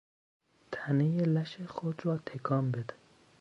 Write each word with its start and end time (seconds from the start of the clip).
تنهی 0.71 1.17
لش 1.23 1.61
خود 1.61 2.05
را 2.05 2.17
تکان 2.17 2.71
بده! 2.71 2.93